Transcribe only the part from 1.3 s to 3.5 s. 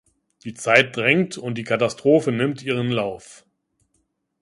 und die Katastrophe nimmt ihren Lauf.